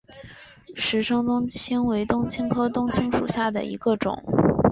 [0.75, 4.19] 石生冬青为冬青科冬青属下的一个种。